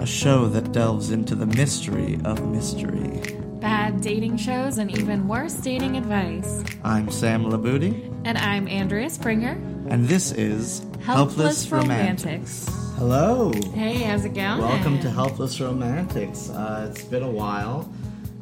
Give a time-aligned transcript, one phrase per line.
[0.00, 3.36] a show that delves into the mystery of mystery.
[3.60, 6.64] Bad dating shows and even worse dating advice.
[6.82, 9.60] I'm Sam Labuti, And I'm Andrea Springer.
[9.90, 12.66] and this is Helpless Romantics.
[12.96, 13.52] Hello.
[13.74, 14.62] Hey, how's it going?
[14.62, 16.48] Welcome to Helpless Romantics.
[16.48, 17.92] Uh, it's been a while,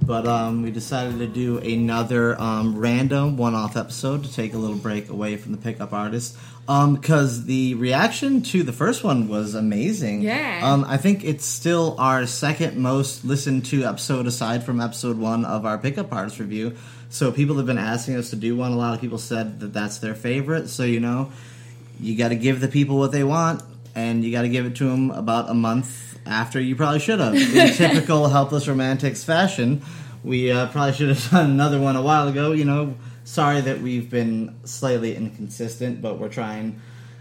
[0.03, 4.77] but um, we decided to do another um, random one-off episode to take a little
[4.77, 6.37] break away from the pickup artist.
[6.69, 10.21] Because the reaction to the first one was amazing.
[10.21, 10.61] Yeah.
[10.62, 15.46] Um, I think it's still our second most listened to episode aside from episode one
[15.46, 16.77] of our pickup artist review.
[17.09, 18.73] So people have been asking us to do one.
[18.73, 20.69] A lot of people said that that's their favorite.
[20.69, 21.33] So you know,
[21.98, 23.62] you got to give the people what they want,
[23.95, 27.21] and you got to give it to them about a month after you probably should
[27.21, 27.35] have.
[27.35, 29.80] In typical helpless romantics fashion,
[30.23, 32.52] we uh, probably should have done another one a while ago.
[32.52, 32.95] You know,
[33.28, 36.80] sorry that we've been slightly inconsistent, but we're trying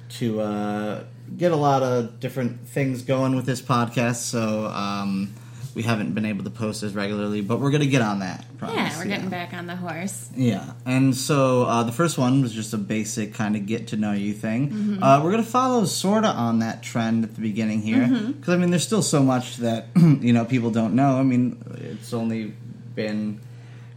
[0.09, 1.03] to uh,
[1.37, 4.15] get a lot of different things going with this podcast.
[4.17, 4.67] So.
[4.67, 5.33] Um,
[5.75, 8.43] we haven't been able to post as regularly, but we're gonna get on that.
[8.57, 10.27] Promise, Yeah, we're getting back on the horse.
[10.35, 13.95] yeah, and so uh, the first one was just a basic kind of get to
[13.95, 14.69] know you thing.
[14.71, 15.03] Mm-hmm.
[15.03, 18.51] Uh, we're gonna follow sort of on that trend at the beginning here, because Mm-hmm.
[18.51, 21.19] I mean, there's still so much that you know people don't know.
[21.19, 22.55] I mean, it's only
[22.95, 23.39] been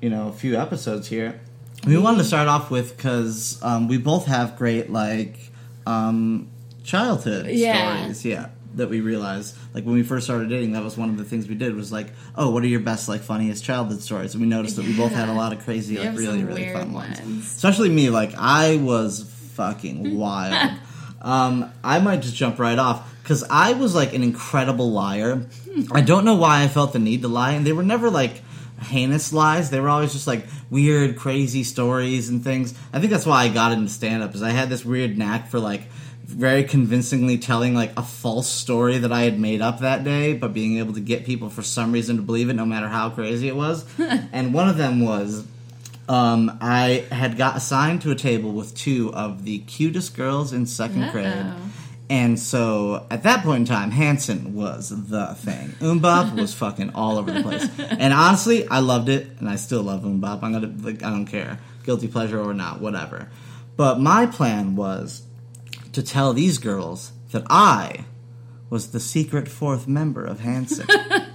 [0.03, 1.41] you know a few episodes here.
[1.87, 5.37] We wanted to start off with because um, we both have great like
[5.87, 6.49] um,
[6.85, 7.99] childhood Yeah.
[8.03, 8.25] stories.
[8.25, 8.49] Yeah.
[8.77, 11.49] That we realized, like when we first started dating, that was one of the things
[11.49, 11.75] we did.
[11.75, 14.33] Was like, oh, what are your best, like, funniest childhood stories?
[14.35, 16.93] And we noticed that we both had a lot of crazy, like, really, really fun
[16.93, 17.19] ones.
[17.21, 17.47] ones.
[17.47, 20.79] Especially me, like I was fucking wild.
[21.21, 25.47] um, I might just jump right off because I was like an incredible liar.
[25.93, 28.41] I don't know why I felt the need to lie, and they were never like
[28.81, 29.71] heinous lies.
[29.71, 32.75] They were always just like weird, crazy stories and things.
[32.93, 35.49] I think that's why I got into stand up, is I had this weird knack
[35.49, 35.83] for like
[36.25, 40.53] very convincingly telling like a false story that I had made up that day, but
[40.53, 43.49] being able to get people for some reason to believe it, no matter how crazy
[43.49, 43.85] it was.
[43.99, 45.45] and one of them was
[46.09, 50.65] um, I had got assigned to a table with two of the cutest girls in
[50.65, 51.47] 2nd grade.
[52.11, 55.69] And so at that point in time, Hanson was the thing.
[55.79, 57.69] MMMBop was fucking all over the place.
[57.79, 60.43] And honestly, I loved it, and I still love MMMBop.
[60.43, 63.31] I'm gonna, like, I don't care, guilty pleasure or not, whatever.
[63.77, 65.23] But my plan was
[65.93, 68.07] to tell these girls that I
[68.71, 70.89] was the secret fourth member of Hanson.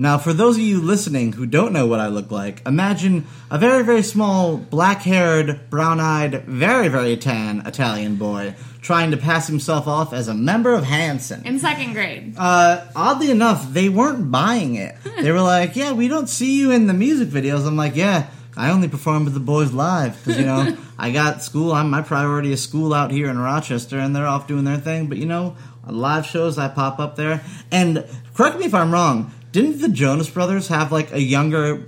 [0.00, 3.58] Now, for those of you listening who don't know what I look like, imagine a
[3.58, 9.46] very, very small, black haired, brown eyed, very, very tan Italian boy trying to pass
[9.46, 11.46] himself off as a member of Hanson.
[11.46, 12.34] In second grade.
[12.38, 14.96] Uh, oddly enough, they weren't buying it.
[15.20, 18.28] They were like, "Yeah, we don't see you in the music videos." I'm like, "Yeah,
[18.56, 21.72] I only perform with the boys live because you know I got school.
[21.72, 25.08] I'm my priority is school out here in Rochester, and they're off doing their thing.
[25.08, 25.56] But you know,
[25.86, 27.42] live shows, I pop up there.
[27.70, 29.30] And correct me if I'm wrong.
[29.52, 31.84] Didn't the Jonas Brothers have like a younger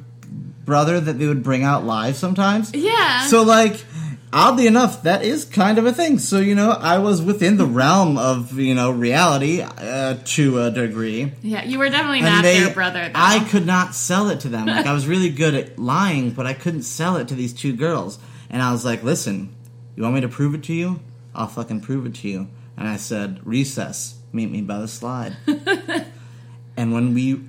[0.65, 2.73] brother that they would bring out live sometimes?
[2.75, 3.27] Yeah.
[3.27, 3.85] So like
[4.33, 6.19] oddly enough that is kind of a thing.
[6.19, 10.71] So you know, I was within the realm of, you know, reality uh, to a
[10.71, 11.33] degree.
[11.43, 13.13] yeah, you were definitely not they- their brother, though.
[13.15, 14.67] I could not sell it to them.
[14.67, 17.75] Like I was really good at lying, but I couldn't sell it to these two
[17.75, 18.19] girls.
[18.51, 19.55] And I was like, "Listen,
[19.97, 21.01] you want me to prove it to you?
[21.35, 25.37] I'll fucking prove it to you." And I said, "Recess, meet me by the slide."
[26.77, 27.41] and when we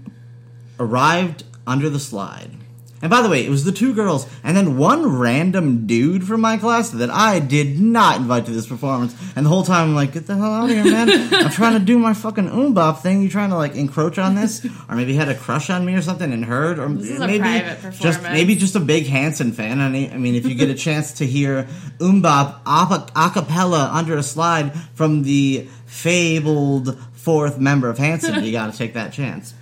[0.79, 2.51] arrived under the slide.
[3.03, 6.39] And by the way, it was the two girls and then one random dude from
[6.39, 9.13] my class that I did not invite to this performance.
[9.35, 11.33] And the whole time I'm like, get the hell out of here, man.
[11.33, 13.21] I'm trying to do my fucking MMMBop thing.
[13.21, 14.65] You trying to like encroach on this?
[14.87, 16.79] Or maybe had a crush on me or something and heard?
[16.79, 17.61] Or maybe
[17.99, 19.81] just maybe just a big Hanson fan.
[19.81, 21.67] I mean, if you get a chance to hear
[21.97, 22.61] MMMBop
[23.17, 28.77] a cappella under a slide from the fabled fourth member of Hanson, you got to
[28.77, 29.53] take that chance.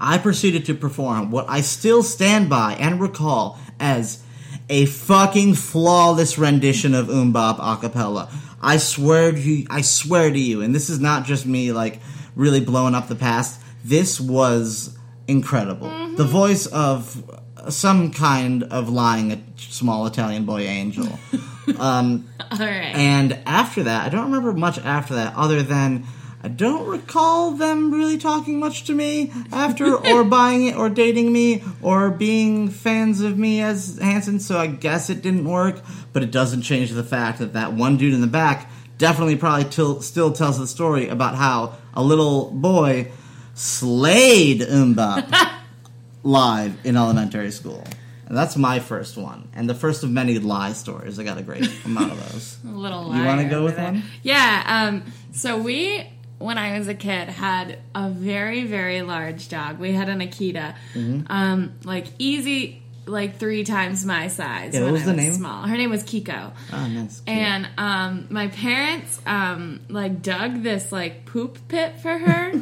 [0.00, 4.22] I proceeded to perform what I still stand by and recall as
[4.68, 8.30] a fucking flawless rendition of MMMBop a cappella.
[8.60, 12.00] I swear to you, I swear to you, and this is not just me like
[12.34, 13.60] really blowing up the past.
[13.84, 14.96] This was
[15.28, 15.88] incredible.
[16.16, 21.18] The voice of some kind of lying small Italian boy angel.
[21.78, 22.94] um, All right.
[22.94, 26.06] and after that, I don't remember much after that, other than
[26.46, 31.32] I don't recall them really talking much to me after, or buying it, or dating
[31.32, 34.38] me, or being fans of me as Hanson.
[34.38, 35.80] So I guess it didn't work,
[36.12, 39.68] but it doesn't change the fact that that one dude in the back definitely probably
[39.68, 43.10] till, still tells the story about how a little boy
[43.54, 45.50] slayed MMMBop
[46.22, 47.82] live in elementary school.
[48.26, 51.18] And that's my first one, and the first of many lie stories.
[51.18, 52.58] I got a great amount of those.
[52.64, 54.04] A little You wanna go with one?
[54.22, 54.62] Yeah.
[54.66, 55.12] Um.
[55.32, 59.78] So we when I was a kid, had a very, very large dog.
[59.78, 60.74] We had an Akita,
[61.30, 64.74] um, like easy, like three times my size.
[64.74, 65.34] Yeah, what was I the was name?
[65.34, 65.62] Small.
[65.66, 66.52] Her name was Kiko.
[66.72, 67.22] Oh, nice.
[67.26, 72.52] And um, my parents um, like dug this like poop pit for her.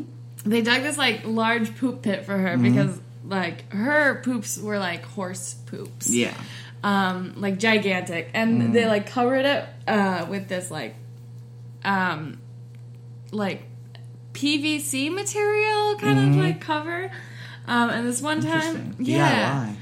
[0.44, 2.62] they dug this like large poop pit for her Mm-hmm.
[2.62, 6.34] because like her poops were like horse poops yeah.
[6.82, 8.72] um, like gigantic, and Mm.
[8.74, 10.94] they like covered it uh, with this like,
[11.84, 12.38] um,
[13.32, 13.62] like
[14.32, 17.10] PVC material kind of like cover.
[17.66, 19.02] Um, and this one time, Mm-hmm.
[19.04, 19.76] Yeah, DIY.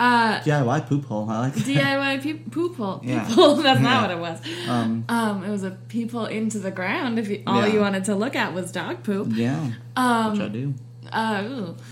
[0.00, 1.30] uh, DIY poop hole.
[1.30, 1.64] I like that.
[1.64, 3.00] DIY pe- poop hole.
[3.04, 3.26] Yeah.
[3.28, 3.88] People, that's Yeah.
[3.88, 4.40] not what it was.
[4.68, 7.18] Um, Um, it was a people into the ground.
[7.18, 7.72] If you, all Yeah.
[7.74, 9.28] you wanted to look at was dog poop.
[9.32, 9.60] yeah.
[9.66, 10.74] Which Um, I do.
[11.12, 11.42] uh.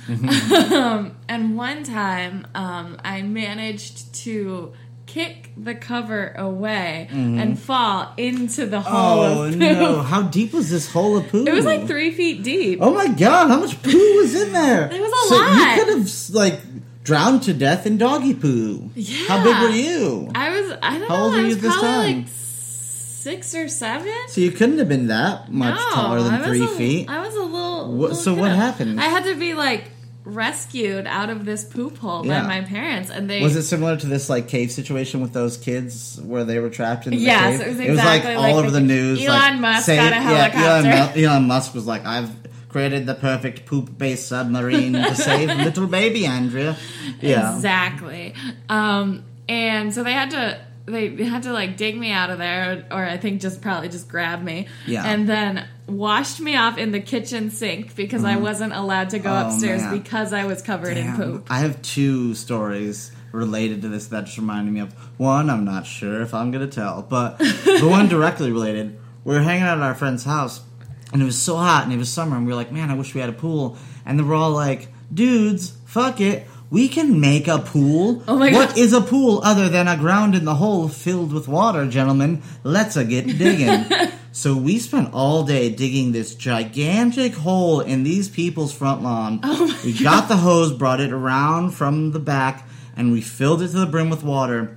[0.08, 0.72] Mm-hmm.
[0.74, 4.72] um, and one time, um, I managed to
[5.06, 9.62] kick the cover away and fall into the hole Mm-hmm.
[9.62, 10.02] Oh no!
[10.02, 11.44] How deep was this hole of poo?
[11.46, 12.80] It was like three feet deep.
[12.82, 13.48] Oh my god!
[13.48, 14.88] How much poo was in there?
[14.88, 15.76] There was a so lot.
[15.78, 16.60] you could have like
[17.04, 18.90] drowned to death in doggy poo.
[18.94, 19.28] Yeah.
[19.28, 20.30] How big were you?
[20.34, 22.16] I was, I don't How know, old were you was this time?
[22.18, 24.12] like six or seven.
[24.28, 27.08] So you couldn't have been that much No, taller than three a- feet.
[27.08, 27.92] I was a little.
[27.92, 29.00] What- little so what happened?
[29.00, 29.84] I had to be like
[30.26, 32.42] rescued out of this poop hole Yeah.
[32.42, 35.56] by my parents, and they Was it similar to this like cave situation with those
[35.56, 37.66] kids where they were trapped in the Yes, cave?
[37.66, 39.24] it was like exactly all like over the- the news.
[39.24, 40.30] Elon like, Musk save- got a Yeah,
[40.66, 41.20] Elon, helicopter.
[41.20, 42.30] Elon Musk was like, "I've
[42.68, 46.76] created the perfect poop-based submarine to save little baby Andrea."
[47.20, 48.34] Yeah, Exactly.
[48.68, 52.84] Um, and so they had to they had to like dig me out of there,
[52.92, 55.04] or, I think just probably just grab me, Yeah.
[55.04, 58.40] and then washed me off in the kitchen sink because I mm.
[58.40, 59.98] wasn't allowed to go Oh, upstairs man.
[59.98, 61.46] because I was covered in poop.
[61.48, 65.50] I have two stories related to this that just reminded me of one.
[65.50, 68.98] I'm not sure if I'm gonna tell, but the one directly related.
[69.24, 70.60] We were hanging out at our friend's house,
[71.12, 72.94] and it was so hot, and it was summer, and we were like, "Man, I
[72.94, 77.20] wish we had a pool." And then we're all like, "Dudes, fuck it." We can
[77.20, 78.24] make a pool.
[78.26, 78.78] Oh my What God.
[78.78, 82.42] is a pool other than a ground in the hole filled with water, gentlemen?
[82.64, 83.84] Let's a get digging.
[84.36, 89.40] so we spent all day digging this gigantic hole in these people's front lawn.
[89.42, 93.68] Oh we got the hose, brought it around from the back, and we filled it
[93.68, 94.76] to the brim with water,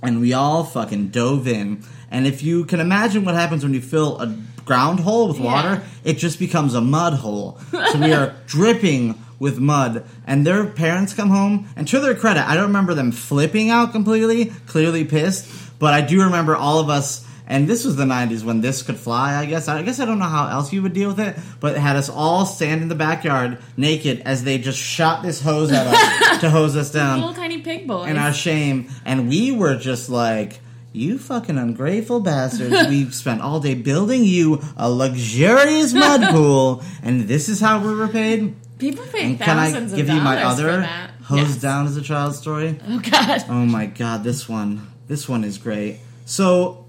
[0.00, 1.82] and we all fucking dove in.
[2.08, 4.32] And if you can imagine what happens when you fill a
[4.64, 7.58] ground hole with water, it just becomes a mud hole.
[7.72, 12.48] So we are dripping with mud, and their parents come home, and to their credit,
[12.48, 16.88] I don't remember them flipping out completely, clearly pissed, but I do remember all of
[16.88, 17.26] us.
[17.50, 19.34] And this was the '90s when this could fly.
[19.34, 19.66] I guess.
[19.66, 21.96] I guess I don't know how else you would deal with it, but it had
[21.96, 26.40] us all stand in the backyard naked as they just shot this hose at us
[26.42, 28.08] to hose us down Little tiny pig boys.
[28.08, 30.60] in our shame, and we were just like,
[30.92, 32.86] "You fucking ungrateful bastards!
[32.88, 37.96] We've spent all day building you a luxurious mud pool, and this is how we're
[37.96, 40.82] repaid." People pay And can I give you my other
[41.24, 41.56] hose Yes.
[41.56, 42.78] down as a child story?
[42.88, 43.44] Oh God.
[43.48, 45.98] Oh my god, this one, this one is great.
[46.24, 46.79] So,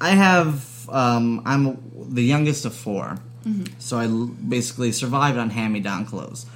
[0.00, 3.18] I have, um, I'm the youngest of 4
[3.78, 6.46] so I basically survived on hand-me-down clothes,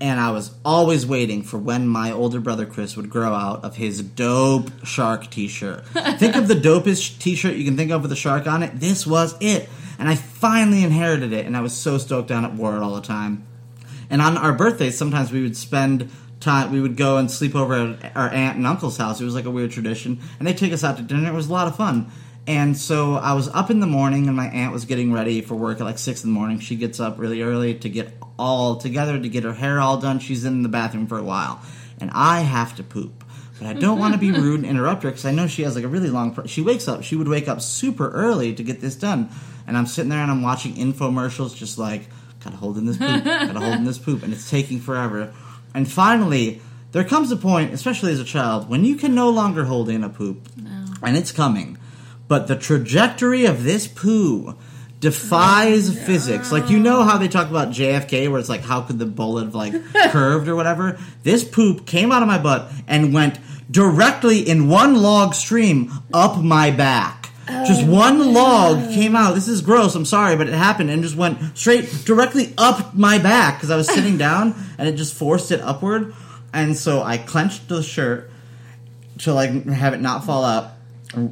[0.00, 3.76] and I was always waiting for when my older brother Chris would grow out of
[3.76, 5.86] his dope shark T-shirt.
[6.18, 8.80] think of the dopest T-shirt you can think of with a shark on it.
[8.80, 9.68] This was it,
[9.98, 12.52] and I finally inherited it, and I was so stoked on it.
[12.52, 13.46] Wore it all the time.
[14.08, 16.72] And on our birthdays, sometimes we would spend time.
[16.72, 19.20] We would go and sleep over at our aunt and uncle's house.
[19.20, 21.30] It was like a weird tradition, and they take us out to dinner.
[21.30, 22.10] It was a lot of fun.
[22.50, 25.54] And so I was up in the morning, and my aunt was getting ready for
[25.54, 26.58] work at like six in the morning.
[26.58, 30.18] She gets up really early to get all together to get her hair all done.
[30.18, 31.62] She's in the bathroom for a while,
[32.00, 33.22] and I have to poop.
[33.60, 35.76] But I don't want to be rude and interrupt her because I know she has
[35.76, 36.34] like a really long.
[36.34, 37.04] Pr- she wakes up.
[37.04, 39.28] She would wake up super early to get this done,
[39.68, 42.08] and I'm sitting there and I'm watching infomercials, just like
[42.42, 45.32] gotta hold in this poop, gotta hold in this poop, and it's taking forever.
[45.72, 49.66] And finally, there comes a point, especially as a child, when you can no longer
[49.66, 50.48] hold in a poop,
[51.00, 51.76] and it's coming.
[52.30, 54.54] But the trajectory of this poo
[55.00, 56.52] defies physics.
[56.52, 59.46] Like you know how they talk about JFK, where it's like, how could the bullet
[59.46, 59.74] have like
[60.12, 60.96] curved or whatever?
[61.24, 66.40] This poop came out of my butt and went directly in one log stream up
[66.40, 67.30] my back.
[67.66, 69.34] Just one log came out.
[69.34, 69.96] This is gross.
[69.96, 73.76] I'm sorry, but it happened and just went straight directly up my back because I
[73.76, 76.14] was sitting down and it just forced it upward.
[76.52, 78.30] And so I clenched the shirt
[79.18, 80.74] to like have it not fall out.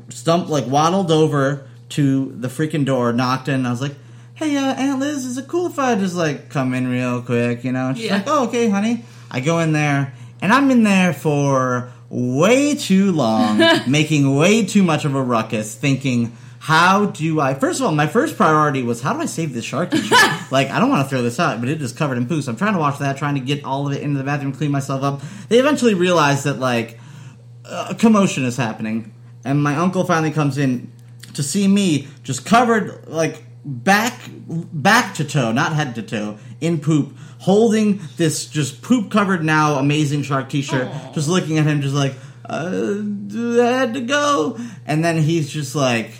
[0.09, 3.55] Stumped like waddled over to the freaking door, knocked in.
[3.55, 3.95] And I was like,
[4.35, 7.63] "Hey, uh, Aunt Liz, is it cool if I just like come in real quick?"
[7.65, 7.89] You know?
[7.89, 8.15] And she's Yeah.
[8.17, 13.13] like, "Oh, okay, honey." I go in there, and I'm in there for way too
[13.13, 16.33] long, making way too much of a ruckus, thinking.
[16.61, 17.55] how do I?
[17.55, 19.93] First of all, my first priority was how do I save this shark
[20.51, 22.43] like, I don't want to throw this out, but it is covered in poo.
[22.43, 24.53] So I'm trying to wash that, trying to get all of it into the bathroom,
[24.53, 25.23] clean myself up.
[25.49, 26.99] They eventually realized that like
[27.65, 29.13] a commotion is happening,
[29.45, 30.93] and my uncle finally comes in
[31.35, 34.15] to see me just covered like back
[34.49, 39.79] back to toe, not head to toe, in poop, holding this just poop covered now
[39.79, 41.13] amazing shark t-shirt, Aw.
[41.13, 42.15] just looking at him, just like
[42.49, 46.11] uh, I had to go, and then he's just like.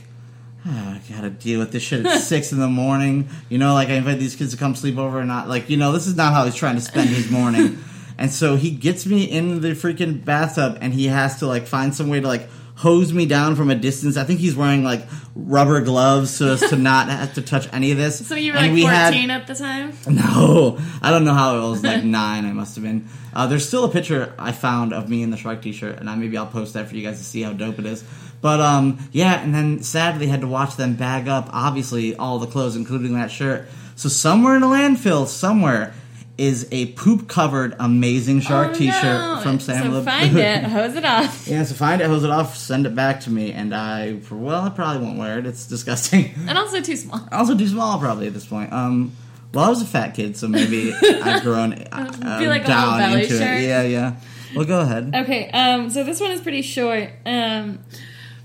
[0.67, 3.29] "Ah, I gotta deal with this shit at six in the morning.
[3.49, 5.79] You know, like I invite these kids to come sleep over and not like, you
[5.79, 7.79] know, this is not how he's trying to spend his morning.
[8.19, 11.95] and so he gets me in the freaking bathtub and he has to like find
[11.95, 14.17] some way to like hose me down from a distance.
[14.17, 15.05] I think he's wearing like
[15.35, 18.25] rubber gloves so as to not have to touch any of this.
[18.27, 19.93] So you were And like we had- 14 at the time?
[20.09, 22.45] no, I don't know how it was like nine.
[22.47, 23.09] I must have been.
[23.35, 26.15] Uh, there's still a picture I found of me in the shark T-shirt, and I
[26.15, 28.03] maybe I'll post that for you guys to see how dope it is.
[28.41, 32.47] But um, yeah, and then sadly had to watch them bag up obviously all the
[32.47, 33.67] clothes, including that shirt.
[33.97, 35.93] So somewhere in a landfill, somewhere
[36.39, 39.41] is a poop-covered amazing shark Oh, T-shirt no.
[39.43, 39.91] from Sam.
[39.93, 41.47] So find it, hose it off.
[41.49, 44.37] yeah, so find it, hose it off, send it back to me, and I, for
[44.37, 45.47] well, I probably won't wear it.
[45.47, 46.33] It's disgusting.
[46.49, 47.29] And also too small.
[47.33, 48.73] Also too small, probably at this point.
[48.73, 49.13] Um,
[49.53, 53.27] well, I was a fat kid, so maybe I've grown uh, like a down into
[53.29, 53.41] shirt.
[53.41, 53.63] it.
[53.69, 54.17] Yeah, yeah.
[54.55, 55.13] Well, go ahead.
[55.15, 57.11] Okay, um, so this one is pretty short.
[57.27, 57.81] Um,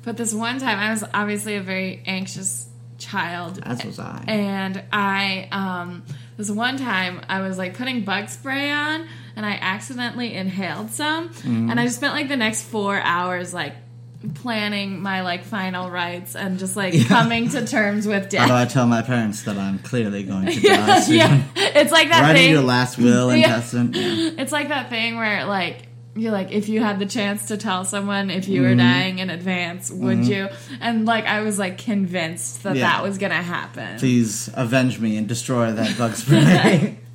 [0.04, 3.60] but this one time, I was obviously a very anxious child.
[3.64, 4.24] As was I.
[4.28, 6.04] And I, um,
[6.38, 11.30] this one time, I was like putting bug spray on, and I accidentally inhaled some,
[11.30, 11.70] Mm-hmm.
[11.72, 13.76] and I just spent like the next four hours like
[14.36, 17.04] planning my like final rites and just like Yeah.
[17.06, 18.42] coming to terms with death.
[18.50, 18.62] How do.
[18.62, 21.16] I tell my parents that I'm clearly going to die soon?
[21.18, 22.52] yeah, it's like that Writing thing.
[22.52, 23.48] your last will and Yeah.
[23.48, 23.96] testament.
[23.96, 24.32] Yeah.
[24.42, 27.86] It's like that thing where like you're like if you had the chance to tell
[27.86, 28.70] someone if you Mm-hmm.
[28.70, 30.48] were dying in advance, would you?
[30.80, 32.84] And like I was like convinced that Yeah.
[32.84, 33.98] that was gonna happen.
[34.00, 36.98] Please avenge me and destroy that bug spray.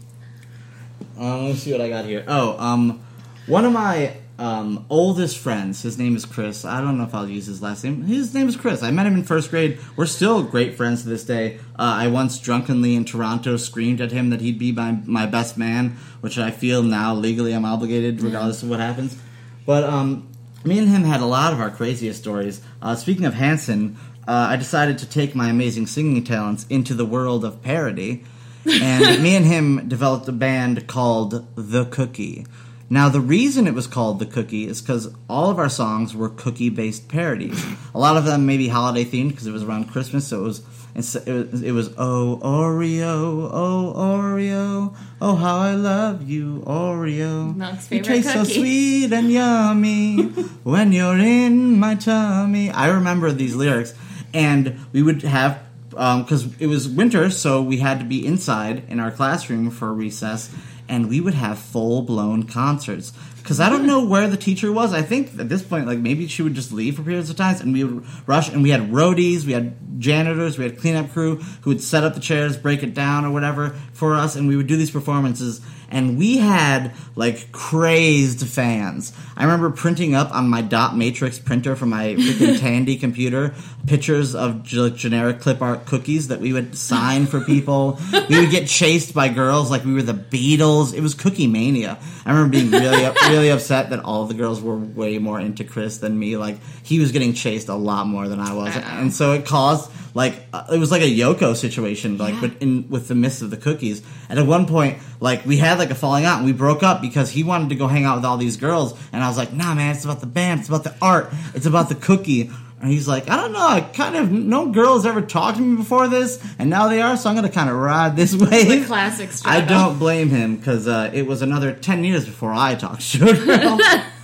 [1.19, 2.25] um, let's see what I got here.
[2.27, 3.01] Oh, um,
[3.47, 6.65] one of my um, oldest friends, his name is Chris.
[6.65, 8.03] I don't know if I'll use his last name.
[8.03, 8.85] His name is Chris.
[8.85, 9.81] I met him in first grade.
[9.97, 11.59] We're still great friends to this day.
[11.77, 15.59] Uh, I once drunkenly in Toronto screamed at him that he'd be my, my best
[15.59, 19.19] man, which I feel now legally I'm obligated regardless of what happens.
[19.67, 20.29] But um,
[20.65, 22.61] me and him had a lot of our craziest stories.
[22.81, 23.97] Uh, speaking of Hanson,
[24.29, 28.25] uh, I decided to take my amazing singing talents into the world of parody,
[28.67, 32.47] and me and him developed a band called The Cookie.
[32.91, 36.31] Now, the reason it was called The Cookie is because all of our songs were
[36.31, 37.63] cookie based parodies.
[37.95, 40.63] A lot of them maybe holiday themed because it was around Christmas, so it was.
[40.95, 41.05] It
[41.53, 47.55] was, it was oh Oreo, oh Oreo, oh how I love you Oreo.
[47.55, 50.23] Milk's you favorite taste so sweet and yummy
[50.65, 52.71] when you're in my tummy.
[52.71, 53.95] I remember these lyrics,
[54.35, 55.63] and we would have
[55.97, 59.93] um, because it was winter, so we had to be inside in our classroom for
[59.93, 60.53] recess,
[60.89, 63.13] and we would have full blown concerts.
[63.37, 64.93] Because I don't know where the teacher was.
[64.93, 67.61] I think at this point, like maybe she would just leave for periods of times,
[67.61, 68.51] and we would rush.
[68.51, 72.15] And we had roadies, we had janitors, we had cleanup crew who would set up
[72.15, 75.61] the chairs, break it down, or whatever for us, and we would do these performances.
[75.91, 79.13] And we had like crazed fans.
[79.37, 83.55] I remember printing up on my dot matrix printer from my freaking Tandy computer
[83.87, 87.99] pictures of g- generic clip art cookies that we would sign for people.
[88.29, 90.93] we would get chased by girls like we were the Beatles.
[90.93, 91.99] It was cookie mania.
[92.27, 95.99] I remember being really really upset that all the girls were way more into Chris
[95.99, 96.37] than me.
[96.37, 99.91] Like he was getting chased a lot more than I was, and so it caused
[100.19, 102.41] like uh, it was like a Yoko situation, like Yeah.
[102.43, 104.03] but in with the mist of the cookies.
[104.29, 107.01] And at one point, like we had like a falling out, and we broke up
[107.01, 109.53] because he wanted to go hang out with all these girls, and I was like,
[109.53, 112.51] Nah, man, it's about the band, it's about the art, it's about the cookie.
[112.81, 115.77] And he's like, I don't know, I kind of no girls ever talked to me
[115.77, 118.87] before this, and now they are, so I'm gonna kind of ride this the wave.
[118.87, 123.03] classic I don't blame him because uh, it was another ten years before I talked
[123.13, 123.79] to a girl.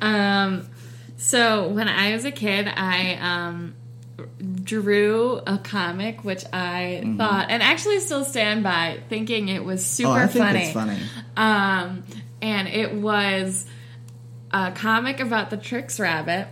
[0.00, 0.68] Um,
[1.16, 3.74] so when I was a kid, I um,
[4.66, 10.10] drew a comic which I thought, and actually still stand by, thinking it was super
[10.10, 10.62] oh, I think funny.
[10.64, 10.98] it's funny.
[11.36, 12.04] Um,
[12.42, 13.64] and it was
[14.50, 16.48] a comic about the Trix Rabbit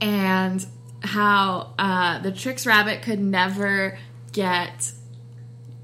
[0.00, 0.66] and
[1.02, 3.98] how uh, the Trix Rabbit could never
[4.32, 4.92] get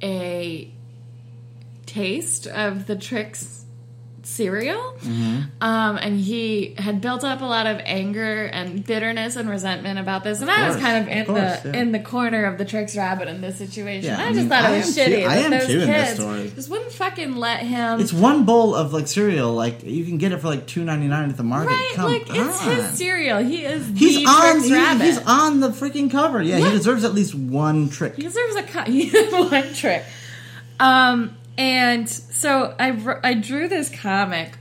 [0.03, 0.73] a
[1.87, 3.58] taste of the Trix
[4.29, 4.81] cereal.
[5.01, 5.41] Mm-hmm.
[5.63, 10.23] Um, and he had built up a lot of anger and bitterness and resentment about
[10.23, 10.41] this.
[10.41, 11.81] And I was kind of in of course, the yeah.
[11.81, 14.11] in the corner of the Trix Rabbit in this situation.
[14.11, 15.73] Yeah, I I just thought I it was am too- shitty I am those too
[15.81, 16.53] in this kids story.
[16.55, 18.01] just wouldn't fucking let him.
[18.01, 19.53] It's one bowl of like cereal.
[19.55, 21.71] Like you can get it for like two ninety nine at the market.
[21.71, 22.77] right, Come like it's on.
[22.77, 23.39] his cereal.
[23.39, 24.53] He is He's the on.
[24.53, 25.05] Trix he- Rabbit.
[25.05, 26.43] he's on the freaking cover.
[26.43, 26.67] Yeah, Yeah.
[26.67, 28.17] he deserves at least one trick.
[28.17, 28.89] He deserves a cut.
[29.33, 30.05] One trick.
[30.81, 34.53] Um, and so I I drew this comic,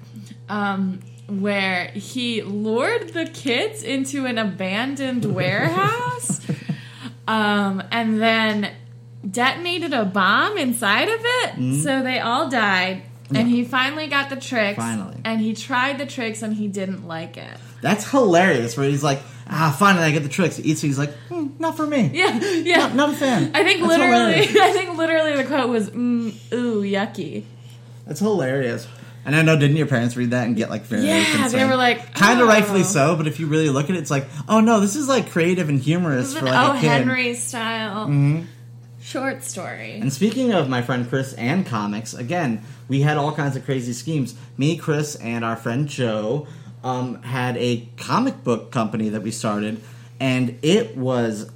[0.50, 6.42] um, where he lured the kids into an abandoned warehouse,
[7.28, 8.72] um, and then
[9.30, 13.04] detonated a bomb inside of it, so they all died.
[13.34, 14.78] And he finally got the tricks.
[14.78, 15.18] Finally.
[15.26, 17.58] And he tried the tricks and he didn't like it.
[17.82, 18.78] That's hilarious.
[18.78, 20.58] Where he's like, ah, finally I get the tricks.
[20.58, 22.12] He's like, hmm, not for me.
[22.14, 22.78] Yeah, yeah.
[22.78, 23.52] Not, not a fan.
[23.54, 24.58] I think That's literally, hilarious.
[24.62, 27.44] I think literally the quote was, mm, "Ooh, yucky."
[28.06, 28.88] That's hilarious.
[29.26, 31.54] And I know, didn't your parents read that and get like very Yeah, concerned?
[31.54, 32.44] they were like, kind oh.
[32.44, 33.18] of rightfully so.
[33.18, 35.68] But if you really look at it, it's like, oh no, this is like creative
[35.68, 36.78] and humorous for like O.
[36.78, 36.88] a kid.
[36.88, 38.08] Henry style
[39.08, 40.00] short story.
[40.00, 43.94] And speaking of my friend Chris and comics, again, we had all kinds of crazy
[43.94, 44.36] schemes.
[44.58, 46.46] Me, Chris, and our friend Joe
[46.84, 49.82] um, had a comic book company that we started,
[50.20, 51.50] and it was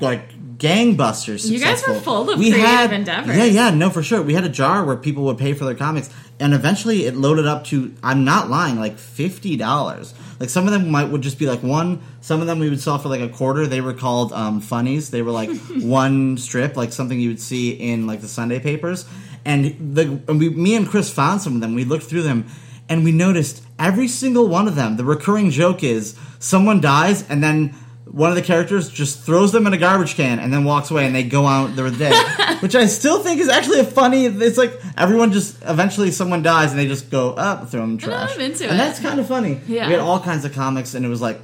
[0.00, 1.50] like gangbusters.
[1.50, 3.36] You guys were full of we creative had, endeavors.
[3.36, 4.22] Yeah, yeah, no, for sure.
[4.22, 7.46] We had a jar where people would pay for their comics, and eventually it loaded
[7.46, 10.14] up to I'm not lying, like fifty dollars.
[10.38, 12.02] Like some of them might would just be like one.
[12.20, 13.66] Some of them we would sell for like a quarter.
[13.66, 15.10] They were called um, funnies.
[15.10, 19.06] They were like one strip, like something you would see in like the Sunday papers.
[19.44, 21.74] And the and we, me and Chris found some of them.
[21.74, 22.46] We looked through them,
[22.88, 24.96] and we noticed every single one of them.
[24.96, 27.74] The recurring joke is someone dies, and then
[28.04, 31.04] one of the characters just throws them in a garbage can and then walks away
[31.06, 32.14] and they go out they're dead
[32.62, 36.70] which i still think is actually a funny it's like everyone just eventually someone dies
[36.70, 38.76] and they just go up throw them in oh, trash I'm into and it.
[38.78, 39.88] that's kind of funny Yeah.
[39.88, 41.40] we had all kinds of comics and it was like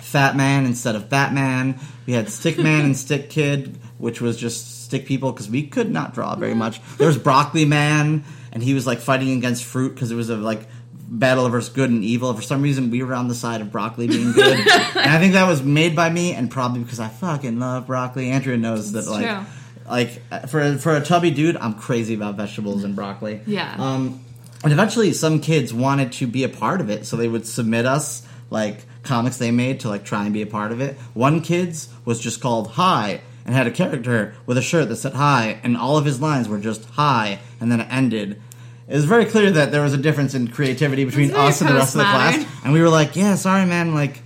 [0.00, 4.84] fat man instead of batman we had stick man and stick kid which was just
[4.84, 8.72] stick people because we could not draw very much there was broccoli man and he
[8.72, 10.66] was like fighting against fruit because it was a like
[11.08, 12.32] battle versus good and evil.
[12.34, 14.66] For some reason, we were on the side of broccoli being good, and
[15.10, 18.30] I think that was made by me, and probably because I fucking love broccoli.
[18.30, 19.44] Andrea knows that, It's like, true.
[19.88, 23.40] like for for a chubby dude, I'm crazy about vegetables and broccoli.
[23.46, 23.74] Yeah.
[23.78, 24.24] Um,
[24.64, 27.86] and eventually, some kids wanted to be a part of it, so they would submit
[27.86, 30.96] us like comics they made to like try and be a part of it.
[31.14, 35.12] One kid's was just called Hi and had a character with a shirt that said
[35.14, 38.42] Hi, and all of his lines were just Hi, and then it ended.
[38.88, 41.74] It was very clear that there was a difference in creativity between us and the
[41.74, 43.94] rest of the class, and we were like, "Yeah, sorry, man.
[43.94, 44.22] Like,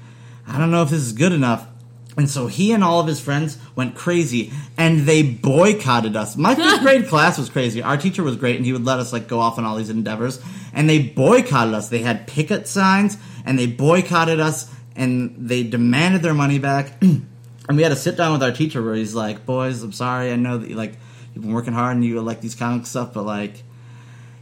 [0.46, 1.66] I don't know if this is good enough."
[2.18, 6.36] And so he and all of his friends went crazy, and they boycotted us.
[6.36, 7.80] My fifth grade class was crazy.
[7.82, 9.88] Our teacher was great, and he would let us like go off on all these
[9.88, 10.42] endeavors.
[10.74, 11.88] And they boycotted us.
[11.88, 16.98] They had picket signs, and they boycotted us, and they demanded their money back.
[17.00, 17.26] and
[17.70, 20.30] we had to sit down with our teacher where he's like, "Boys, I'm sorry.
[20.32, 20.98] I know that you like
[21.32, 23.62] you've been working hard and you like these comic stuff, but like."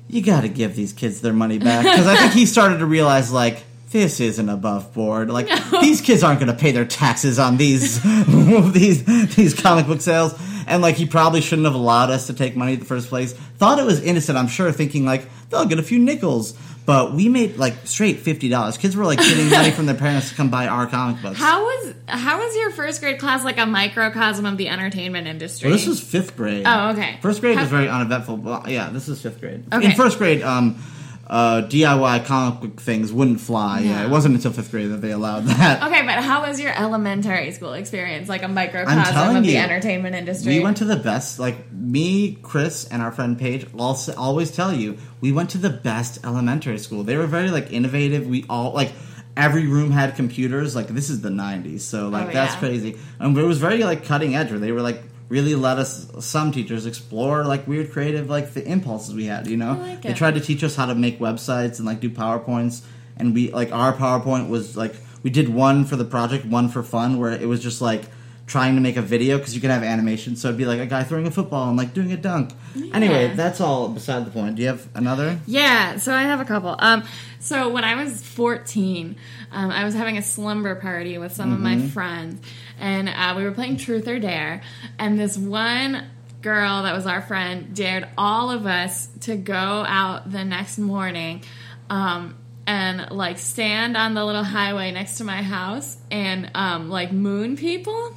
[0.09, 1.85] You got to give these kids their money back.
[1.85, 5.31] Because I think he started to realize like this isn't above board.
[5.31, 5.49] Like
[5.81, 8.03] these kids aren't going to pay their taxes on these
[8.73, 10.35] these these comic book sales,
[10.69, 13.33] and like he probably shouldn't have allowed us to take money in the first place.
[13.33, 16.57] Thought it was innocent, I'm sure, thinking like they'll get a few nickels.
[16.87, 18.79] But we made like straight fifty dollars.
[18.79, 21.39] Kids were like getting money from their parents to come buy our comic books.
[21.39, 25.69] How was how was your first grade class like a microcosm of the entertainment industry?
[25.69, 26.63] Well, this was fifth grade.
[26.65, 27.19] Oh, okay.
[27.21, 28.39] First grade How- was very uneventful.
[28.39, 29.65] Well, yeah, this is fifth grade.
[29.71, 29.91] Okay.
[29.91, 30.83] In first grade, um,
[31.31, 33.81] uh, DIY comic book things wouldn't fly.
[33.81, 33.91] Yeah.
[33.91, 34.07] Yeah.
[34.07, 35.83] it wasn't until fifth grade that they allowed that.
[35.83, 38.29] Okay, but how was your elementary school experience?
[38.29, 40.57] Like a microcosm of the you, entertainment industry.
[40.59, 41.39] We went to the best.
[41.39, 45.71] Like me, Chris, and our friend Paige all always tell you, we went to the
[45.71, 47.03] best elementary school.
[47.03, 48.27] They were very like innovative.
[48.27, 48.93] We all like
[49.37, 50.75] every room had computers.
[50.75, 52.61] Like this is the '90s, so like Oh, that's yeah.
[52.61, 52.97] crazy.
[53.19, 54.51] And it was very like cutting edge.
[54.51, 58.67] Where they were like really let us some teachers explore like weird creative like the
[58.67, 59.47] impulses we had.
[59.47, 62.11] You know, like they tried to teach us how to make websites and like do
[62.11, 62.83] powerpoints.
[63.17, 66.83] And we like our PowerPoint was like we did one for the project, one for
[66.83, 68.03] fun, where it was just like
[68.49, 70.35] trying to make a video because you can have animation.
[70.35, 72.53] So it'd be like a guy throwing a football and like doing a dunk.
[72.95, 74.57] Anyway, that's all beside the point.
[74.57, 75.39] Do you have another?
[75.47, 76.75] Yeah, so I have a couple.
[76.79, 77.05] Um,
[77.39, 79.17] so when I was 14,
[79.53, 82.41] um, I was having a slumber party with some of my friends,
[82.81, 84.63] and uh, we were playing Truth or Dare,
[84.99, 86.07] and this one
[86.41, 91.43] girl that was our friend dared all of us to go out the next morning.
[91.91, 92.37] Um,
[92.69, 97.57] and like stand on the little highway next to my house and um, like moon
[97.57, 98.13] people.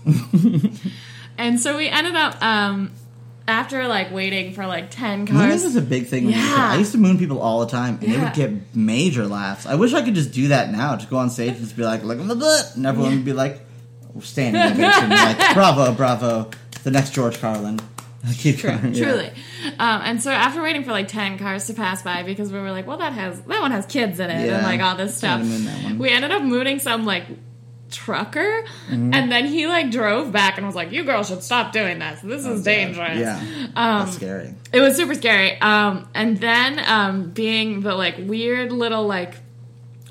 [1.37, 2.91] and so we ended up um,
[3.47, 5.63] after like waiting for like ten cars.
[5.63, 6.25] was a big thing.
[6.25, 6.57] When you were a kid.
[6.57, 6.71] Yeah.
[6.71, 9.65] I used to moon people all the time, and they would get major laughs.
[9.65, 10.97] I wish I could just do that now.
[10.97, 13.25] Just go on stage and just be like, "Look at my butt," and everyone would
[13.25, 13.61] be like,
[14.19, 16.51] standing ovation, like, "Bravo, bravo!"
[16.83, 17.79] The next George Carlin.
[18.27, 18.93] I keep True, going.
[18.93, 19.03] yeah.
[19.03, 19.27] truly.
[19.79, 22.71] Um, and so after waiting for like ten cars to pass by, because we were
[22.71, 25.17] like, well, that has that one has kids in it, Yeah, and like all this
[25.17, 25.97] stuff, gotta moon that one.
[25.97, 27.25] we ended up mooning some like
[27.89, 29.13] trucker, Mm-hmm.
[29.13, 32.19] and then he like drove back and was like, "You girls should stop doing this.
[32.21, 33.39] This is dangerous." Yeah,
[33.75, 34.53] Um, that's scary.
[34.71, 35.59] It was super scary.
[35.59, 39.35] Um, and then um, being the like weird little like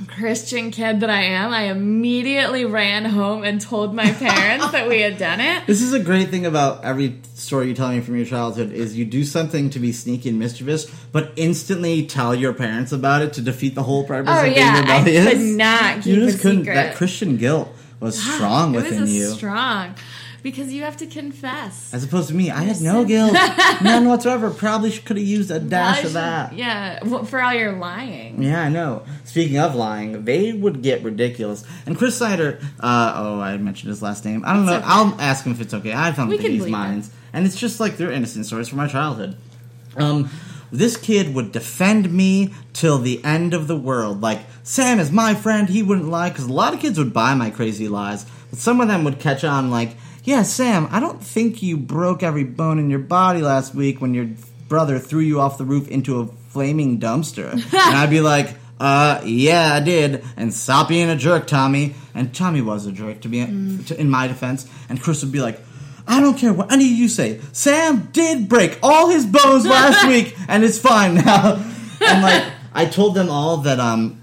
[0.08, 5.00] Christian kid that I am, I immediately ran home and told my parents that we
[5.00, 5.66] had done it.
[5.66, 8.96] This is a great thing about every story you tell me from your childhood is
[8.96, 13.32] you do something to be sneaky and mischievous, but instantly tell your parents about it
[13.34, 15.28] to defeat the whole purpose Oh of being yeah, I rebellious.
[15.34, 16.58] could not keep you a just couldn't.
[16.60, 16.74] secret.
[16.74, 17.68] That Christian guilt
[18.00, 19.26] was strong it within was you.
[19.30, 19.94] strong
[20.42, 21.92] because you have to confess.
[21.92, 23.32] As opposed to me, I had no guilt,
[23.82, 24.50] none whatsoever.
[24.50, 26.52] Probably could have used a dash of that.
[26.54, 28.42] Yeah, well, for all your lying.
[28.42, 29.04] Yeah, I know.
[29.24, 31.64] Speaking of lying, they would get ridiculous.
[31.86, 34.42] And Chris Snyder, uh, oh, I mentioned his last name.
[34.44, 34.76] I don't know.
[34.76, 34.84] okay.
[34.86, 35.92] I'll ask him if it's okay.
[35.92, 36.70] I don't We think he's bleep it.
[36.70, 37.10] minds.
[37.32, 39.36] And it's just like they're innocent stories from my childhood.
[39.96, 40.30] Um,
[40.72, 44.20] this kid would defend me till the end of the world.
[44.20, 46.28] Like, Sam is my friend, he wouldn't lie.
[46.30, 48.24] Because a lot of kids would buy my crazy lies.
[48.50, 52.22] But some of them would catch on, like, yeah, Sam, I don't think you broke
[52.22, 54.28] every bone in your body last week when your
[54.68, 57.52] brother threw you off the roof into a flaming dumpster.
[57.52, 60.24] and I'd be like, uh, yeah, I did.
[60.36, 61.94] And stop being a jerk, Tommy.
[62.14, 63.44] And Tommy was a jerk, to be
[63.86, 64.68] to, in my defense.
[64.88, 65.60] And Chris would be like,
[66.06, 67.40] I don't care what any of you say.
[67.52, 71.64] Sam did break all his bones last week, and it's fine now.
[72.00, 74.20] And like, I told them all that um,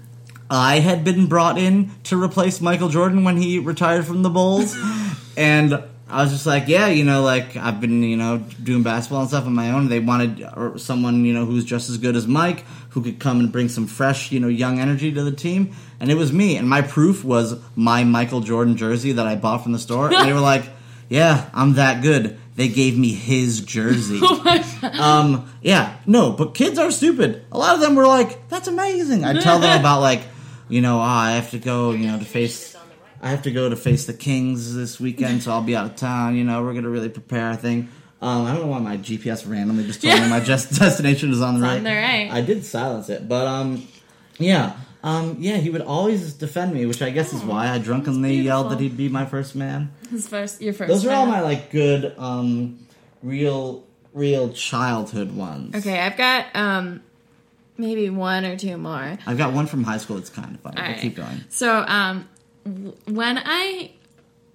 [0.50, 4.76] I had been brought in to replace Michael Jordan when he retired from the Bulls,
[5.36, 9.20] and I was just like, yeah, you know, like I've been, you know, doing basketball
[9.20, 9.88] and stuff on my own.
[9.88, 13.52] They wanted someone, you know, who's just as good as Mike, who could come and
[13.52, 16.56] bring some fresh, you know, young energy to the team, and it was me.
[16.56, 20.26] And my proof was my Michael Jordan jersey that I bought from the store, and
[20.26, 20.64] they were like,
[21.08, 22.38] yeah, I'm that good.
[22.56, 24.20] They gave me his jersey.
[24.82, 27.44] um, yeah, no, but kids are stupid.
[27.52, 30.22] A lot of them were like, "That's amazing." I tell them about like,
[30.68, 32.76] you know, ah, I have to go, you know, to face,
[33.20, 35.96] I have to go to face the Kings this weekend, so I'll be out of
[35.96, 36.36] town.
[36.36, 37.88] You know, we're gonna really prepare our thing.
[38.20, 41.40] Um, I don't know why my GPS randomly just told me my just destination is
[41.40, 41.76] on the right.
[41.76, 42.28] on the right.
[42.30, 43.86] I did silence it, but um,
[44.38, 44.76] yeah.
[45.00, 48.72] Um, yeah, he would always defend me, which I guess is why I drunkenly yelled
[48.72, 49.92] that he'd be my first man.
[50.10, 50.88] His first, your first.
[50.88, 52.84] Those are all my like good, um,
[53.22, 55.76] real, real childhood ones.
[55.76, 57.00] Okay, I've got um
[57.76, 59.18] maybe one or two more.
[59.24, 60.80] I've got one from high school that's kind of funny.
[60.80, 61.44] All but keep going.
[61.48, 62.28] So um
[63.06, 63.92] when I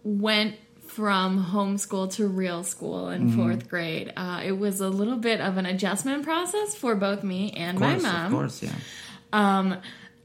[0.04, 0.56] went
[0.88, 3.36] from homeschool to real school in Mm-hmm.
[3.42, 7.52] fourth grade, uh, it was a little bit of an adjustment process for both me
[7.52, 8.26] and course, my mom.
[8.26, 8.72] of course, yeah.
[9.32, 9.78] Um,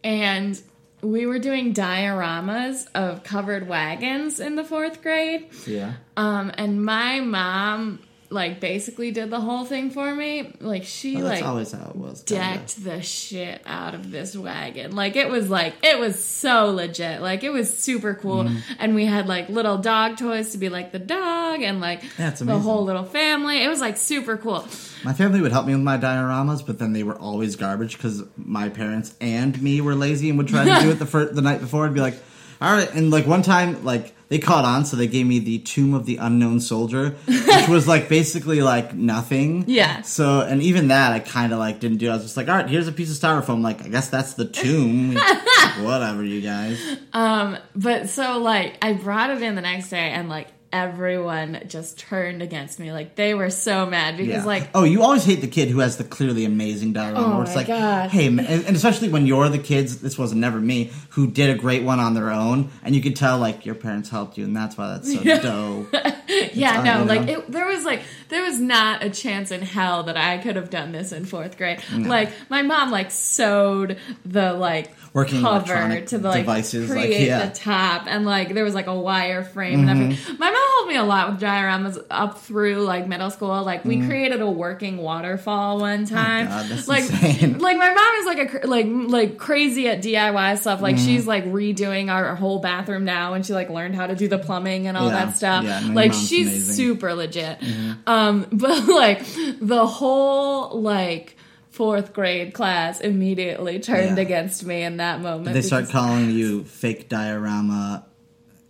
[0.04, 0.60] and
[1.00, 5.48] we were doing dioramas of covered wagons in the fourth grade.
[5.66, 5.94] Yeah.
[6.16, 10.52] Um, and my mom like basically did the whole thing for me.
[10.60, 12.22] Like she that's like always how it was.
[12.22, 12.42] kinda.
[12.42, 14.94] decked the shit out of this wagon.
[14.94, 17.20] Like it was like it was so legit.
[17.22, 18.44] Like it was super cool.
[18.44, 18.58] Mm-hmm.
[18.78, 22.40] And we had like little dog toys to be like the dog and like That's
[22.40, 23.62] the whole little family.
[23.62, 24.66] It was like super cool.
[25.04, 28.22] My family would help me with my dioramas, but then they were always garbage because
[28.36, 31.42] my parents and me were lazy and would try to do it the fir- the
[31.42, 32.20] night before and be like,
[32.60, 35.58] "All right." And like one time, like they caught on, so they gave me the
[35.60, 39.64] Tomb of the Unknown Soldier, which was like basically like nothing.
[39.66, 40.02] Yeah.
[40.02, 42.10] So and even that I kind of like didn't do.
[42.10, 43.62] I was just like, "All right, here's a piece of styrofoam.
[43.62, 45.14] Like I guess that's the tomb.
[45.82, 46.78] Whatever, you guys."
[47.12, 51.98] Um, but so like I brought it in the next day and like everyone just
[51.98, 52.92] turned against me.
[52.92, 54.44] Like they were so mad because Yeah.
[54.44, 57.24] like oh, you always hate the kid who has the clearly amazing diorama.
[57.26, 58.10] Oh where it's my like, God.
[58.10, 60.00] hey, man, and and especially when you're the kids.
[60.02, 63.16] This wasn't never me who did a great one on their own, and you could
[63.16, 65.40] tell like your parents helped you, and that's why that's so Yeah.
[65.40, 65.92] dope.
[66.52, 67.04] yeah, no, you know?
[67.12, 70.54] like it, there was like there was not a chance in hell that I could
[70.54, 71.80] have done this in fourth grade.
[71.92, 77.26] Like my mom like sewed the like Working cover to the like devices, like, create
[77.26, 77.46] yeah.
[77.46, 80.12] the top, and like there was like a wire frame and Mm-hmm.
[80.12, 80.38] everything.
[80.38, 83.64] My mom helped me a lot with dioramas up through like middle school.
[83.64, 86.46] Like we created a working waterfall one time.
[86.46, 86.50] Mm.
[86.64, 87.58] Oh God, like insane.
[87.58, 90.76] like my mom is like a like like crazy at DIY stuff.
[90.76, 90.82] Mm-hmm.
[91.08, 94.38] She's like redoing our whole bathroom now, and she like learned how to do the
[94.38, 95.24] plumbing and all Yeah.
[95.26, 95.64] that stuff.
[95.64, 96.74] Yeah, like she's amazing.
[96.74, 97.58] super legit.
[98.06, 99.24] Um, but like
[99.60, 101.36] the whole like
[101.70, 104.22] fourth grade class immediately turned Yeah.
[104.22, 105.54] against me in that moment.
[105.54, 108.04] they start calling you fake diorama,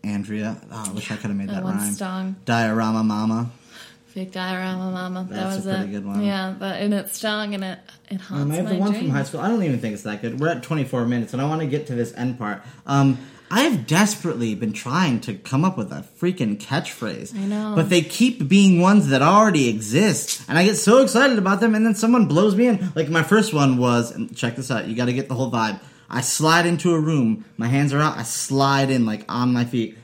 [0.05, 0.61] Andrea.
[0.71, 1.93] Oh, I wish I could have made that one rhyme.
[1.93, 2.37] stung.
[2.45, 3.51] Diorama mama.
[4.09, 5.27] Fake diorama mama.
[5.31, 5.93] that That's a pretty it.
[5.93, 6.23] good one.
[6.23, 7.79] Yeah, but and it's strong and it
[8.11, 9.05] it haunts Um, I have my the one dreams.
[9.07, 9.41] from high school.
[9.41, 10.41] I don't even think it's that good.
[10.41, 12.63] We're at 24 minutes, and I want to get to this end part.
[12.87, 13.19] Um,
[13.51, 17.35] I've desperately been trying to come up with a freaking catchphrase.
[17.35, 17.73] I know.
[17.77, 20.43] But they keep being ones that already exist.
[20.49, 22.93] And I get so excited about them, and then someone blows me in.
[22.95, 25.81] Like, my first one was, and check this out, you gotta get the whole vibe.
[26.11, 29.65] I slide into a room, my hands are out, I slide in, like, on my
[29.65, 29.97] feet.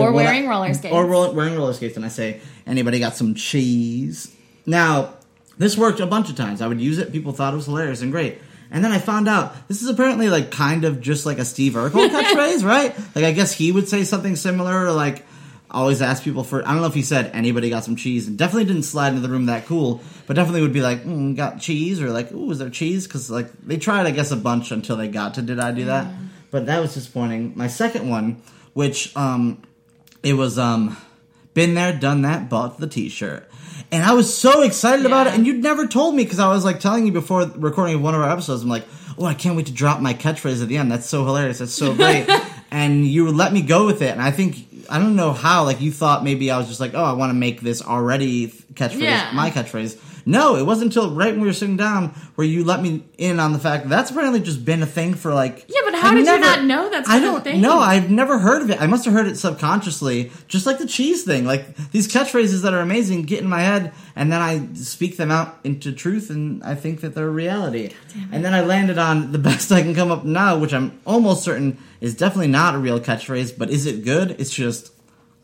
[0.00, 0.94] Or wearing I- roller skates.
[0.94, 4.34] Or roll, wearing roller skates, and I say, anybody got some cheese?
[4.66, 5.14] Now,
[5.58, 6.60] this worked a bunch of times.
[6.62, 8.38] I would use it, people thought it was hilarious and great.
[8.70, 11.72] And then I found out this is apparently like kind of just like a Steve
[11.72, 12.94] Urkel catchphrase, right?
[13.14, 15.24] Like I guess he would say something similar, or like
[15.70, 16.62] always ask people for.
[16.66, 19.20] I don't know if he said anybody got some cheese, and definitely didn't slide into
[19.20, 22.50] the room that cool, but definitely would be like, mm, got cheese, or like, ooh,
[22.50, 23.06] is there cheese?
[23.06, 25.86] Because like they tried, I guess, a bunch until they got to did I do
[25.86, 26.06] that?
[26.50, 27.54] But that was disappointing.
[27.56, 28.42] My second one,
[28.74, 29.62] which um,
[30.22, 30.96] it was um,
[31.54, 33.48] been there, done that, bought the T-shirt.
[33.90, 36.64] And I was so excited about it, and you'd never told me because I was
[36.64, 38.62] like telling you before recording one of our episodes.
[38.62, 38.84] I'm like,
[39.16, 40.92] oh, I can't wait to drop my catchphrase at the end.
[40.92, 41.58] That's so hilarious.
[41.58, 42.28] That's so great.
[42.70, 45.64] and you would let me go with it, and I think I don't know how.
[45.64, 48.48] Like you thought maybe I was just like, oh, I want to make this already
[48.48, 49.30] catchphrase Yeah.
[49.34, 49.98] my catchphrase.
[50.26, 53.40] No, it wasn't until right when we were sitting down where you let me in
[53.40, 55.64] on the fact that that's apparently just been a thing for like.
[55.68, 57.60] Yeah, how I've did you not know that's I don't thing?
[57.60, 57.78] know.
[57.78, 58.80] I've never heard of it.
[58.80, 61.44] I must have heard it subconsciously, just like the cheese thing.
[61.44, 65.30] Like these catchphrases that are amazing get in my head, and then I speak them
[65.30, 67.92] out into truth, and I think that they're reality.
[68.32, 71.42] And then I landed on the best I can come up now, which I'm almost
[71.44, 73.56] certain is definitely not a real catchphrase.
[73.58, 74.32] But is it good?
[74.40, 74.92] It's just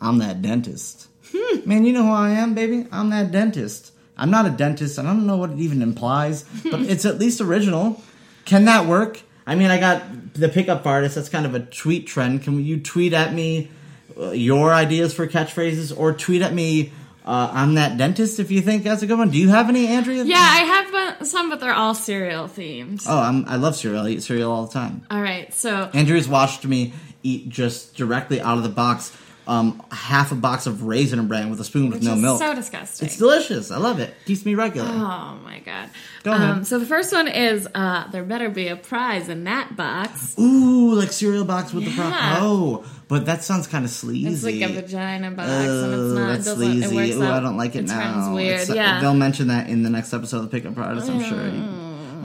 [0.00, 1.08] I'm that dentist.
[1.32, 1.68] Hmm.
[1.68, 2.86] Man, you know who I am, baby.
[2.92, 3.92] I'm that dentist.
[4.16, 4.98] I'm not a dentist.
[4.98, 8.00] and I don't know what it even implies, but it's at least original.
[8.44, 9.20] Can that work?
[9.46, 11.14] I mean, I got the pickup artist.
[11.16, 12.42] That's kind of a tweet trend.
[12.42, 13.70] Can you tweet at me
[14.18, 16.92] uh, your ideas for catchphrases, or tweet at me?
[17.26, 18.38] Uh, I'm that dentist.
[18.38, 20.24] If you think that's a good one, do you have any, Andrea?
[20.24, 23.02] Yeah, I have uh, some, but they're all cereal themed.
[23.08, 24.04] Oh, I'm, I love cereal.
[24.04, 25.06] I eat cereal all the time.
[25.10, 30.32] All right, so Andrea's watched me eat just directly out of the box, um, half
[30.32, 32.38] a box of raisin bran with a spoon with no milk.
[32.40, 33.06] so disgusting.
[33.06, 33.70] It's delicious.
[33.70, 34.14] I love it.
[34.24, 34.88] Keeps me regular.
[34.88, 35.90] Oh my god.
[36.22, 36.50] Go ahead.
[36.50, 40.34] Um, so the first one is uh, there better be a prize in that box.
[40.38, 42.10] Ooh, like cereal box with the Yeah.
[42.10, 42.42] prop.
[42.42, 44.28] Oh, but that sounds kind of sleazy.
[44.32, 46.30] It's like a vagina box, and it's Oh, not.
[46.30, 46.46] It that's.
[46.48, 46.96] It sleazy.
[46.96, 47.24] works Ooh.
[47.30, 48.34] I don't like it, it now.
[48.34, 48.54] weird.
[48.60, 49.00] It's- uh, yeah.
[49.00, 51.38] They'll mention that in the next episode of the Pickup Artist, I'm sure.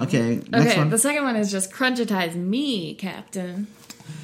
[0.03, 0.61] Okay, next Mm.
[0.67, 0.89] okay, one.
[0.89, 3.67] the second one is just crunchitize me, Captain.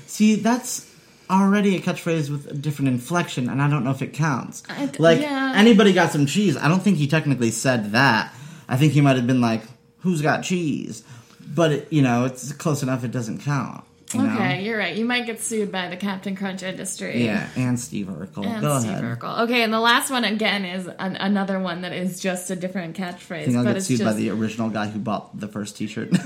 [0.08, 0.90] See, that's
[1.30, 4.64] already a catchphrase with a different inflection, and I don't know if it counts.
[4.70, 5.54] I- like, yeah.
[5.56, 6.58] anybody got some cheese?
[6.58, 8.34] I don't think he technically said that.
[8.68, 9.62] I think he might have been like,
[10.00, 11.04] who's got cheese?
[11.48, 13.84] But, it, you know, it's close enough it doesn't count.
[14.14, 14.34] you know?
[14.34, 14.96] Okay, you're right.
[14.96, 17.24] You might get sued by the Captain Crunch industry.
[17.24, 18.46] Yeah, and Steve Urkel.
[18.46, 19.04] And Go Steve ahead.
[19.04, 19.42] Urkel.
[19.42, 22.98] Okay, and the last one again is an, another one that is just a different
[22.98, 25.40] catchphrase, I think I'll but get it's sued just by the original guy who bought
[25.40, 26.10] the first T-shirt.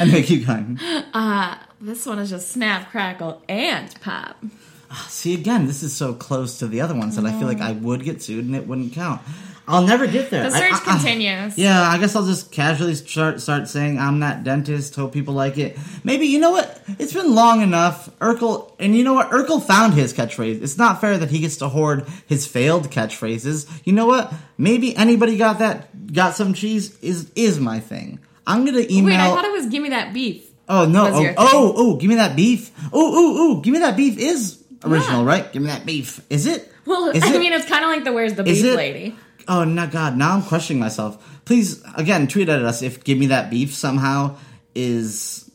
[0.00, 0.78] and they keep going.
[1.14, 4.42] Uh, this one is just snap, crackle, and pop.
[4.90, 7.60] Ah, see, again, this is so close to the other ones that I feel like
[7.60, 7.80] I mm.
[7.82, 9.22] would get sued and it wouldn't count.
[9.66, 10.44] I'll never get there.
[10.44, 11.56] The search I- I- continues.
[11.56, 14.94] yeah, I guess I'll just casually start start saying I'm that dentist.
[14.96, 15.78] Hope people like it.
[16.04, 16.82] Maybe you know what?
[16.98, 18.10] It's been long enough.
[18.18, 19.30] Urkel, and you know what?
[19.30, 20.62] Urkel found his catchphrase.
[20.62, 23.70] It's not fair that he gets to hoard his failed catchphrases.
[23.84, 24.32] You know what?
[24.58, 28.18] Maybe anybody got that got some cheese is is my thing.
[28.46, 29.16] I'm gonna email.
[29.16, 30.51] Wait, I thought it was give me that beef.
[30.68, 31.06] Oh no!
[31.12, 32.70] Oh, oh, oh, give me that beef.
[32.86, 35.26] Oh, oh, oh, give me that beef is original, Yeah.
[35.28, 35.52] right?
[35.52, 36.20] Give me that beef.
[36.30, 36.70] Is it?
[36.86, 37.38] Well, Is I it?
[37.40, 38.76] mean, it's kind of like the where's the Is beef it?
[38.76, 39.16] lady.
[39.48, 40.16] Oh no, God!
[40.16, 41.40] Now I'm questioning myself.
[41.44, 44.36] Please, again, tweet at us if "give me that beef" somehow
[44.74, 45.50] is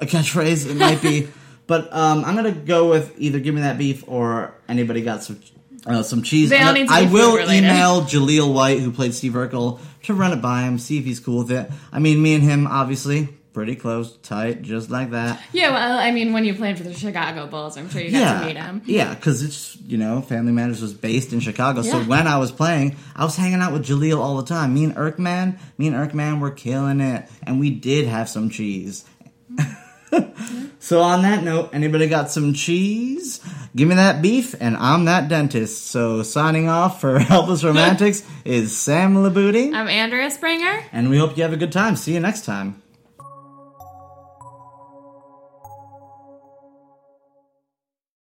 [0.00, 0.70] a catchphrase.
[0.70, 1.28] It might be,
[1.66, 5.40] but um, I'm gonna go with either "give me that beef" or anybody got some.
[5.86, 6.48] Uh, some cheese.
[6.48, 9.32] They all I'm need gonna- to I be will email Jaleel White, who played Steve
[9.32, 11.70] Urkel, to run it by him, see if he's cool with it.
[11.92, 15.40] I mean, me and him, obviously, pretty close, tight, just like that.
[15.52, 18.40] Yeah, well, I mean, when you played for the Chicago Bulls, I'm sure you got
[18.40, 18.82] to meet him.
[18.84, 22.52] Yeah, because it's you know Family Matters was based in Chicago, so when I was
[22.52, 24.74] playing, I was hanging out with Jaleel all the time.
[24.74, 29.04] Me and Erkman, me and Erkman were killing it, and we did have some cheese.
[30.78, 33.40] so on that note, anybody got some cheese?
[33.74, 35.86] Give me that beef, and I'm that dentist.
[35.86, 40.84] So signing off for Helpless Romantics is Sam Labooty, I'm Andrea Springer.
[40.92, 41.94] and we hope you have a good time.
[41.96, 42.82] See you next time.